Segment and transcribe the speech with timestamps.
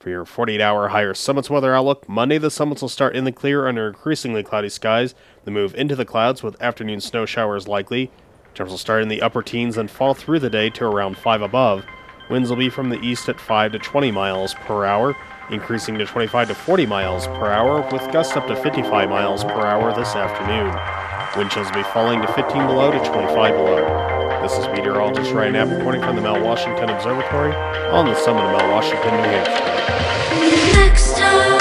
[0.00, 3.32] For your 48 hour higher summits weather outlook, Monday the summits will start in the
[3.32, 8.10] clear under increasingly cloudy skies, then move into the clouds with afternoon snow showers likely.
[8.54, 11.42] Temps will start in the upper teens and fall through the day to around 5
[11.42, 11.84] above.
[12.30, 15.14] Winds will be from the east at 5 to 20 miles per hour,
[15.50, 19.66] increasing to 25 to 40 miles per hour, with gusts up to 55 miles per
[19.66, 20.74] hour this afternoon.
[21.36, 24.19] Wind chills will be falling to 15 below to 25 below.
[24.42, 27.52] This is meteorologist Ryan Knapp reporting from the Mount Washington Observatory
[27.92, 29.52] on the summit of Mount Washington, New Hampshire.
[30.80, 31.60] Next time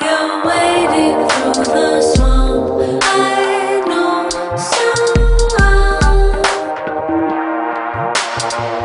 [0.00, 4.30] you're wading through the swamp, I know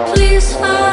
[0.04, 0.14] someone.
[0.14, 0.91] Please find.